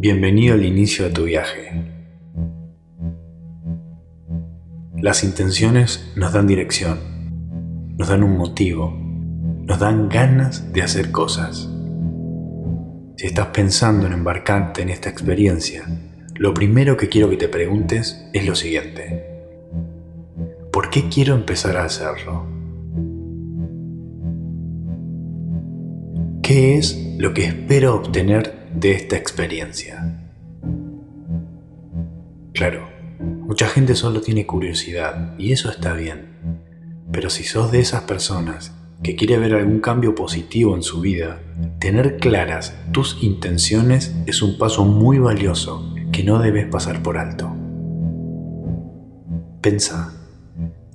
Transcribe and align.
Bienvenido 0.00 0.54
al 0.54 0.64
inicio 0.64 1.06
de 1.06 1.10
tu 1.10 1.24
viaje. 1.24 1.72
Las 4.96 5.24
intenciones 5.24 6.12
nos 6.14 6.32
dan 6.32 6.46
dirección, 6.46 7.00
nos 7.96 8.06
dan 8.06 8.22
un 8.22 8.38
motivo, 8.38 8.96
nos 8.96 9.80
dan 9.80 10.08
ganas 10.08 10.72
de 10.72 10.82
hacer 10.82 11.10
cosas. 11.10 11.68
Si 13.16 13.26
estás 13.26 13.48
pensando 13.48 14.06
en 14.06 14.12
embarcarte 14.12 14.82
en 14.82 14.90
esta 14.90 15.08
experiencia, 15.08 15.84
lo 16.36 16.54
primero 16.54 16.96
que 16.96 17.08
quiero 17.08 17.28
que 17.28 17.36
te 17.36 17.48
preguntes 17.48 18.24
es 18.32 18.46
lo 18.46 18.54
siguiente. 18.54 19.24
¿Por 20.70 20.90
qué 20.90 21.08
quiero 21.08 21.34
empezar 21.34 21.76
a 21.76 21.86
hacerlo? 21.86 22.46
¿Qué 26.40 26.78
es 26.78 27.16
lo 27.18 27.34
que 27.34 27.46
espero 27.46 27.96
obtener 27.96 28.67
de 28.80 28.92
esta 28.92 29.16
experiencia? 29.16 30.20
Claro, 32.52 32.88
mucha 33.18 33.66
gente 33.68 33.94
solo 33.94 34.20
tiene 34.20 34.46
curiosidad 34.46 35.34
y 35.38 35.52
eso 35.52 35.70
está 35.70 35.94
bien. 35.94 36.28
Pero 37.10 37.30
si 37.30 37.44
sos 37.44 37.72
de 37.72 37.80
esas 37.80 38.02
personas 38.02 38.72
que 39.02 39.16
quiere 39.16 39.38
ver 39.38 39.54
algún 39.54 39.80
cambio 39.80 40.14
positivo 40.14 40.74
en 40.74 40.82
su 40.82 41.00
vida, 41.00 41.40
tener 41.78 42.18
claras 42.18 42.76
tus 42.92 43.22
intenciones 43.22 44.14
es 44.26 44.42
un 44.42 44.58
paso 44.58 44.84
muy 44.84 45.18
valioso 45.18 45.94
que 46.12 46.22
no 46.22 46.38
debes 46.38 46.66
pasar 46.66 47.02
por 47.02 47.18
alto. 47.18 47.54
Pensa, 49.60 50.14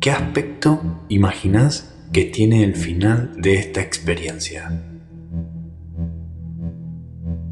¿qué 0.00 0.10
aspecto 0.10 0.80
imaginas 1.08 1.94
que 2.12 2.24
tiene 2.24 2.62
el 2.62 2.74
final 2.74 3.32
de 3.36 3.54
esta 3.54 3.80
experiencia? 3.80 4.93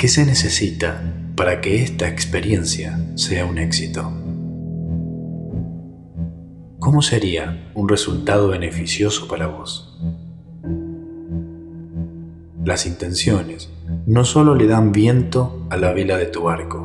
¿Qué 0.02 0.08
se 0.08 0.26
necesita 0.26 1.00
para 1.36 1.60
que 1.60 1.80
esta 1.80 2.08
experiencia 2.08 2.98
sea 3.14 3.46
un 3.46 3.56
éxito? 3.56 4.12
¿Cómo 6.80 7.02
sería 7.02 7.70
un 7.76 7.88
resultado 7.88 8.48
beneficioso 8.48 9.28
para 9.28 9.46
vos? 9.46 9.96
Las 12.64 12.84
intenciones 12.84 13.70
no 14.04 14.24
solo 14.24 14.56
le 14.56 14.66
dan 14.66 14.90
viento 14.90 15.68
a 15.70 15.76
la 15.76 15.92
vela 15.92 16.16
de 16.16 16.26
tu 16.26 16.42
barco, 16.42 16.84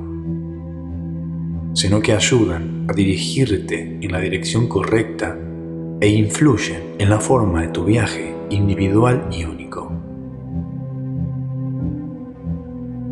sino 1.73 1.99
que 2.01 2.13
ayudan 2.13 2.85
a 2.87 2.93
dirigirte 2.93 3.97
en 3.99 4.11
la 4.11 4.19
dirección 4.19 4.67
correcta 4.67 5.35
e 6.01 6.07
influyen 6.07 6.83
en 6.99 7.09
la 7.09 7.19
forma 7.19 7.63
de 7.63 7.69
tu 7.69 7.83
viaje 7.83 8.35
individual 8.51 9.27
y 9.31 9.43
único. 9.43 9.56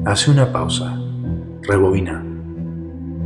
Hace 0.05 0.29
una 0.29 0.51
pausa, 0.51 1.01
rebobina. 1.63 2.23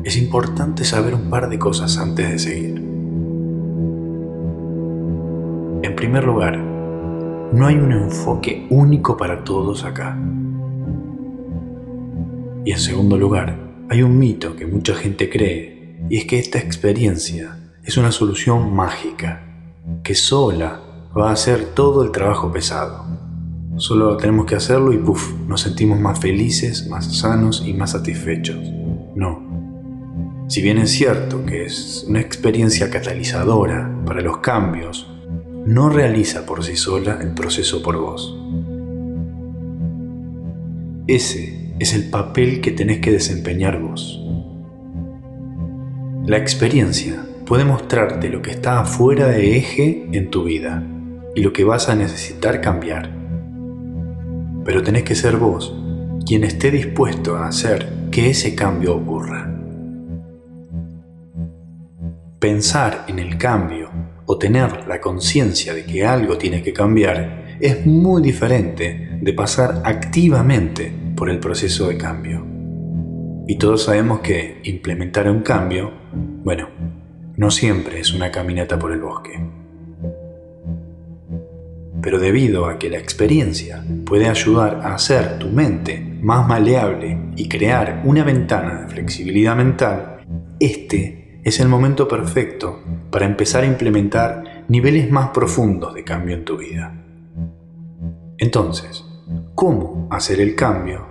Es 0.05 0.15
importante 0.15 0.85
saber 0.85 1.13
un 1.13 1.29
par 1.29 1.49
de 1.49 1.59
cosas 1.59 1.97
antes 1.97 2.31
de 2.31 2.39
seguir. 2.39 2.77
En 5.83 5.93
primer 5.97 6.23
lugar, 6.23 6.57
no 6.57 7.67
hay 7.67 7.75
un 7.75 7.91
enfoque 7.91 8.65
único 8.69 9.17
para 9.17 9.43
todos 9.43 9.83
acá. 9.83 10.17
Y 12.63 12.71
en 12.71 12.79
segundo 12.79 13.17
lugar, 13.17 13.59
hay 13.89 14.01
un 14.01 14.17
mito 14.17 14.55
que 14.55 14.65
mucha 14.65 14.95
gente 14.95 15.29
cree 15.29 15.97
y 16.09 16.15
es 16.15 16.25
que 16.25 16.39
esta 16.39 16.59
experiencia 16.59 17.57
es 17.83 17.97
una 17.97 18.13
solución 18.13 18.73
mágica, 18.73 19.43
que 20.01 20.15
sola 20.15 20.79
va 21.15 21.29
a 21.29 21.33
hacer 21.33 21.73
todo 21.75 22.05
el 22.05 22.11
trabajo 22.11 22.53
pesado. 22.53 23.28
Solo 23.79 24.17
tenemos 24.17 24.45
que 24.45 24.55
hacerlo 24.55 24.91
y 24.91 24.97
puff, 24.97 25.33
nos 25.47 25.61
sentimos 25.61 26.01
más 26.01 26.19
felices, 26.19 26.89
más 26.89 27.17
sanos 27.17 27.63
y 27.65 27.73
más 27.73 27.91
satisfechos. 27.91 28.57
No. 29.15 30.45
Si 30.49 30.61
bien 30.61 30.79
es 30.79 30.91
cierto 30.91 31.45
que 31.45 31.63
es 31.63 32.05
una 32.05 32.19
experiencia 32.19 32.89
catalizadora 32.89 33.89
para 34.05 34.19
los 34.19 34.39
cambios, 34.39 35.09
no 35.65 35.89
realiza 35.89 36.45
por 36.45 36.61
sí 36.65 36.75
sola 36.75 37.19
el 37.21 37.33
proceso 37.33 37.81
por 37.81 37.97
vos. 37.97 38.37
Ese 41.07 41.73
es 41.79 41.93
el 41.93 42.09
papel 42.09 42.59
que 42.59 42.71
tenés 42.71 42.99
que 42.99 43.13
desempeñar 43.13 43.81
vos. 43.81 44.21
La 46.25 46.35
experiencia 46.35 47.25
puede 47.45 47.63
mostrarte 47.63 48.27
lo 48.27 48.41
que 48.41 48.51
está 48.51 48.81
afuera 48.81 49.27
de 49.27 49.55
eje 49.55 50.05
en 50.11 50.29
tu 50.29 50.43
vida 50.43 50.83
y 51.33 51.41
lo 51.41 51.53
que 51.53 51.63
vas 51.63 51.87
a 51.87 51.95
necesitar 51.95 52.59
cambiar. 52.59 53.18
Pero 54.65 54.83
tenés 54.83 55.03
que 55.03 55.15
ser 55.15 55.37
vos 55.37 55.75
quien 56.25 56.43
esté 56.43 56.71
dispuesto 56.71 57.35
a 57.35 57.47
hacer 57.47 57.87
que 58.11 58.29
ese 58.29 58.55
cambio 58.55 58.95
ocurra. 58.95 59.51
Pensar 62.39 63.05
en 63.07 63.19
el 63.19 63.37
cambio 63.37 63.89
o 64.25 64.37
tener 64.37 64.87
la 64.87 65.01
conciencia 65.01 65.73
de 65.73 65.85
que 65.85 66.05
algo 66.05 66.37
tiene 66.37 66.61
que 66.61 66.71
cambiar 66.71 67.57
es 67.59 67.85
muy 67.85 68.21
diferente 68.21 69.17
de 69.21 69.33
pasar 69.33 69.81
activamente 69.83 70.93
por 71.15 71.29
el 71.29 71.39
proceso 71.39 71.87
de 71.87 71.97
cambio. 71.97 72.45
Y 73.47 73.57
todos 73.57 73.85
sabemos 73.85 74.19
que 74.19 74.61
implementar 74.63 75.29
un 75.29 75.41
cambio, 75.41 75.91
bueno, 76.43 76.69
no 77.35 77.51
siempre 77.51 77.99
es 77.99 78.13
una 78.13 78.31
caminata 78.31 78.77
por 78.77 78.91
el 78.91 79.01
bosque. 79.01 79.58
Pero 82.01 82.19
debido 82.19 82.65
a 82.65 82.79
que 82.79 82.89
la 82.89 82.97
experiencia 82.97 83.83
puede 84.05 84.29
ayudar 84.29 84.81
a 84.83 84.95
hacer 84.95 85.39
tu 85.39 85.47
mente 85.47 85.99
más 86.21 86.47
maleable 86.47 87.17
y 87.35 87.47
crear 87.47 88.01
una 88.05 88.23
ventana 88.23 88.81
de 88.81 88.87
flexibilidad 88.87 89.55
mental, 89.55 90.17
este 90.59 91.41
es 91.43 91.59
el 91.59 91.67
momento 91.67 92.07
perfecto 92.07 92.79
para 93.09 93.25
empezar 93.25 93.63
a 93.63 93.67
implementar 93.67 94.65
niveles 94.67 95.09
más 95.11 95.29
profundos 95.29 95.93
de 95.93 96.03
cambio 96.03 96.35
en 96.35 96.45
tu 96.45 96.57
vida. 96.57 96.93
Entonces, 98.37 99.05
¿cómo 99.55 100.07
hacer 100.09 100.39
el 100.39 100.55
cambio 100.55 101.09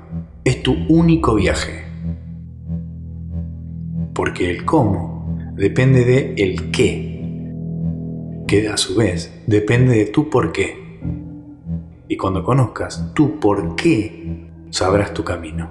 es 0.49 0.63
tu 0.63 0.75
único 0.89 1.35
viaje. 1.35 1.85
Porque 4.15 4.51
el 4.51 4.65
cómo 4.65 5.39
depende 5.55 6.05
de 6.05 6.35
el 6.39 6.71
qué, 6.71 7.08
que 8.49 8.67
a 8.67 8.79
su 8.79 8.97
vez 8.97 9.31
depende 9.47 9.95
de 9.95 10.07
tu 10.07 10.31
por 10.31 10.53
qué. 10.53 10.99
Y 12.09 12.17
cuando 12.17 12.43
conozcas 12.43 13.13
tu 13.15 13.39
por 13.39 13.77
qué, 13.77 14.49
sabrás 14.71 15.13
tu 15.13 15.23
camino. 15.23 15.71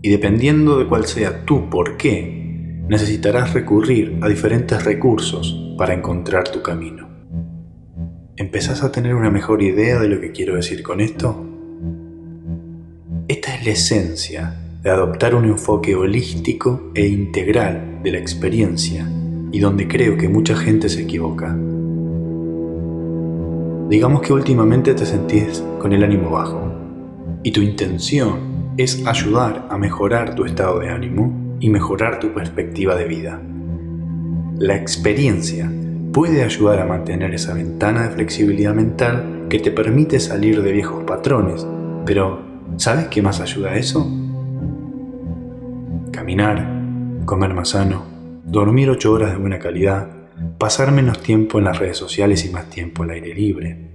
Y 0.00 0.08
dependiendo 0.08 0.78
de 0.78 0.86
cuál 0.86 1.06
sea 1.06 1.44
tu 1.44 1.68
por 1.68 1.96
qué, 1.96 2.84
necesitarás 2.88 3.52
recurrir 3.52 4.20
a 4.22 4.28
diferentes 4.28 4.84
recursos 4.84 5.74
para 5.76 5.94
encontrar 5.94 6.48
tu 6.48 6.62
camino. 6.62 7.08
¿Empezás 8.36 8.84
a 8.84 8.92
tener 8.92 9.16
una 9.16 9.30
mejor 9.30 9.62
idea 9.62 9.98
de 9.98 10.08
lo 10.08 10.20
que 10.20 10.30
quiero 10.30 10.54
decir 10.54 10.84
con 10.84 11.00
esto? 11.00 11.44
Esta 13.26 13.56
es 13.56 13.66
la 13.66 13.72
esencia 13.72 14.54
de 14.80 14.90
adoptar 14.90 15.34
un 15.34 15.44
enfoque 15.44 15.96
holístico 15.96 16.92
e 16.94 17.08
integral 17.08 18.00
de 18.04 18.12
la 18.12 18.18
experiencia 18.18 19.08
y 19.52 19.60
donde 19.60 19.86
creo 19.86 20.16
que 20.16 20.28
mucha 20.28 20.56
gente 20.56 20.88
se 20.88 21.02
equivoca. 21.02 21.56
Digamos 23.88 24.22
que 24.22 24.32
últimamente 24.32 24.94
te 24.94 25.06
sentís 25.06 25.62
con 25.78 25.92
el 25.92 26.02
ánimo 26.02 26.30
bajo 26.30 26.72
y 27.42 27.52
tu 27.52 27.60
intención 27.60 28.72
es 28.76 29.06
ayudar 29.06 29.66
a 29.70 29.76
mejorar 29.76 30.34
tu 30.34 30.44
estado 30.44 30.80
de 30.80 30.88
ánimo 30.88 31.56
y 31.60 31.68
mejorar 31.68 32.18
tu 32.18 32.32
perspectiva 32.32 32.96
de 32.96 33.04
vida. 33.04 33.40
La 34.58 34.74
experiencia 34.76 35.70
puede 36.12 36.42
ayudar 36.42 36.80
a 36.80 36.86
mantener 36.86 37.34
esa 37.34 37.54
ventana 37.54 38.04
de 38.04 38.14
flexibilidad 38.14 38.74
mental 38.74 39.46
que 39.48 39.58
te 39.58 39.70
permite 39.70 40.18
salir 40.18 40.62
de 40.62 40.72
viejos 40.72 41.04
patrones, 41.04 41.66
pero 42.06 42.52
¿Sabes 42.76 43.08
qué 43.08 43.20
más 43.22 43.40
ayuda 43.40 43.70
a 43.70 43.76
eso? 43.76 44.10
Caminar, 46.10 46.66
comer 47.24 47.52
más 47.54 47.70
sano, 47.70 48.02
dormir 48.44 48.90
8 48.90 49.12
horas 49.12 49.32
de 49.32 49.38
buena 49.38 49.58
calidad, 49.58 50.08
pasar 50.58 50.92
menos 50.92 51.20
tiempo 51.20 51.58
en 51.58 51.64
las 51.64 51.78
redes 51.78 51.96
sociales 51.96 52.44
y 52.44 52.50
más 52.50 52.70
tiempo 52.70 53.02
al 53.02 53.10
aire 53.10 53.34
libre. 53.34 53.90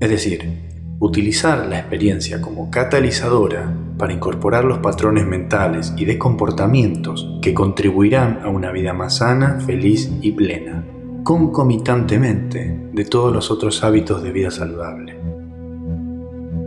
Es 0.00 0.10
decir, 0.10 0.96
utilizar 0.98 1.66
la 1.66 1.78
experiencia 1.78 2.40
como 2.40 2.70
catalizadora 2.70 3.74
para 3.98 4.12
incorporar 4.12 4.64
los 4.64 4.78
patrones 4.78 5.26
mentales 5.26 5.94
y 5.96 6.04
de 6.04 6.18
comportamientos 6.18 7.38
que 7.40 7.54
contribuirán 7.54 8.40
a 8.42 8.48
una 8.48 8.72
vida 8.72 8.92
más 8.92 9.18
sana, 9.18 9.60
feliz 9.60 10.10
y 10.20 10.32
plena, 10.32 10.84
concomitantemente 11.24 12.88
de 12.92 13.04
todos 13.04 13.32
los 13.32 13.50
otros 13.50 13.82
hábitos 13.84 14.22
de 14.22 14.32
vida 14.32 14.50
saludable 14.50 15.22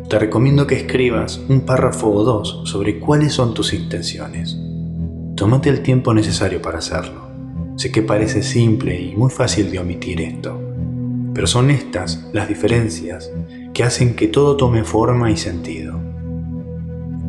te 0.09 0.19
recomiendo 0.19 0.67
que 0.67 0.75
escribas 0.75 1.41
un 1.49 1.61
párrafo 1.61 2.09
o 2.11 2.23
dos 2.23 2.61
sobre 2.65 2.99
cuáles 2.99 3.33
son 3.33 3.55
tus 3.55 3.73
intenciones. 3.73 4.55
Tómate 5.35 5.69
el 5.69 5.81
tiempo 5.81 6.13
necesario 6.13 6.61
para 6.61 6.77
hacerlo. 6.77 7.29
Sé 7.75 7.91
que 7.91 8.01
parece 8.01 8.41
simple 8.41 8.97
y 8.97 9.17
muy 9.17 9.29
fácil 9.29 9.69
de 9.69 9.79
omitir 9.79 10.21
esto, 10.21 10.57
pero 11.33 11.45
son 11.45 11.71
estas 11.71 12.29
las 12.31 12.47
diferencias 12.47 13.29
que 13.73 13.83
hacen 13.83 14.15
que 14.15 14.29
todo 14.29 14.55
tome 14.55 14.85
forma 14.85 15.29
y 15.29 15.35
sentido. 15.35 15.99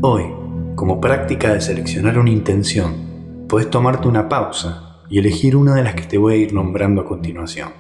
Hoy, 0.03 0.23
como 0.77 1.01
práctica 1.01 1.53
de 1.53 1.61
seleccionar 1.61 2.17
una 2.17 2.31
intención, 2.31 2.95
puedes 3.49 3.71
tomarte 3.71 4.07
una 4.07 4.29
pausa 4.29 5.03
y 5.11 5.19
elegir 5.19 5.57
una 5.57 5.75
de 5.75 5.83
las 5.83 5.97
que 5.97 6.05
te 6.05 6.17
voy 6.17 6.35
a 6.35 6.37
ir 6.37 6.53
nombrando 6.53 7.01
a 7.01 7.07
continuación. 7.07 7.71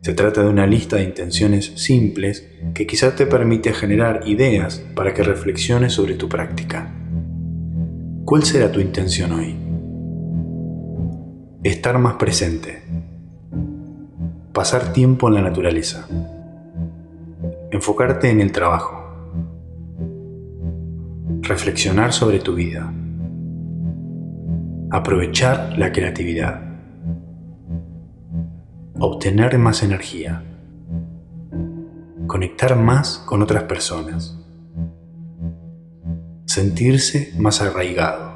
Se 0.00 0.12
trata 0.12 0.42
de 0.42 0.48
una 0.48 0.66
lista 0.66 0.96
de 0.96 1.04
intenciones 1.04 1.66
simples 1.76 2.48
que 2.74 2.88
quizás 2.88 3.14
te 3.14 3.26
permite 3.26 3.72
generar 3.72 4.22
ideas 4.26 4.84
para 4.96 5.14
que 5.14 5.22
reflexiones 5.22 5.92
sobre 5.92 6.14
tu 6.14 6.28
práctica. 6.28 6.92
¿Cuál 8.24 8.42
será 8.44 8.70
tu 8.70 8.80
intención 8.80 9.32
hoy? 9.32 9.56
Estar 11.62 11.98
más 11.98 12.14
presente. 12.14 12.82
Pasar 14.52 14.92
tiempo 14.92 15.28
en 15.28 15.34
la 15.34 15.42
naturaleza. 15.42 16.06
Enfocarte 17.70 18.30
en 18.30 18.40
el 18.40 18.52
trabajo. 18.52 18.98
Reflexionar 21.40 22.12
sobre 22.12 22.38
tu 22.40 22.54
vida. 22.54 22.92
Aprovechar 24.90 25.78
la 25.78 25.92
creatividad 25.92 26.72
obtener 29.04 29.58
más 29.58 29.82
energía, 29.82 30.44
conectar 32.28 32.76
más 32.76 33.18
con 33.26 33.42
otras 33.42 33.64
personas, 33.64 34.38
sentirse 36.52 37.32
más 37.38 37.62
arraigado, 37.62 38.34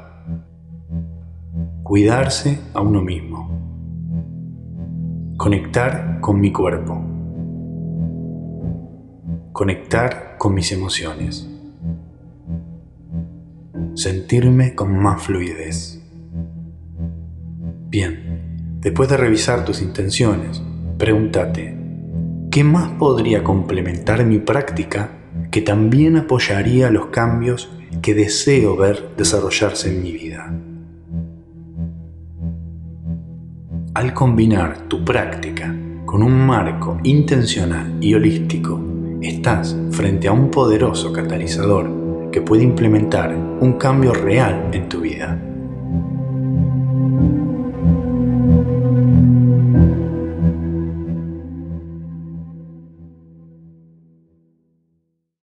cuidarse 1.83 2.57
a 2.73 2.81
uno 2.81 3.03
mismo, 3.03 3.47
conectar 5.37 6.19
con 6.19 6.41
mi 6.41 6.51
cuerpo, 6.51 6.99
conectar 9.51 10.35
con 10.39 10.55
mis 10.55 10.71
emociones, 10.71 11.47
sentirme 13.93 14.73
con 14.73 14.97
más 14.97 15.21
fluidez. 15.21 16.01
Bien. 17.89 18.79
Después 18.81 19.09
de 19.09 19.17
revisar 19.17 19.63
tus 19.63 19.79
intenciones, 19.79 20.63
pregúntate, 20.97 21.77
¿qué 22.49 22.63
más 22.63 22.93
podría 22.93 23.43
complementar 23.43 24.25
mi 24.25 24.39
práctica 24.39 25.11
que 25.51 25.61
también 25.61 26.15
apoyaría 26.15 26.89
los 26.89 27.07
cambios 27.07 27.76
que 28.01 28.13
deseo 28.13 28.75
ver 28.75 29.09
desarrollarse 29.17 29.89
en 29.89 30.01
mi 30.01 30.11
vida? 30.11 30.53
Al 33.93 34.13
combinar 34.13 34.87
tu 34.87 35.03
práctica 35.03 35.75
con 36.05 36.23
un 36.23 36.45
marco 36.45 36.99
intencional 37.03 37.97
y 37.99 38.13
holístico, 38.13 38.79
estás 39.21 39.75
frente 39.91 40.27
a 40.27 40.31
un 40.31 40.51
poderoso 40.51 41.11
catalizador 41.11 42.29
que 42.31 42.41
puede 42.41 42.63
implementar 42.63 43.35
un 43.35 43.73
cambio 43.73 44.13
real 44.13 44.69
en 44.73 44.87
tu 44.87 45.01
vida 45.01 45.46